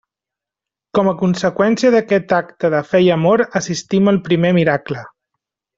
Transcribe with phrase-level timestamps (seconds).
[0.99, 5.05] Com a conseqüència d'aquest acte de fe i d'amor assistim al primer miracle.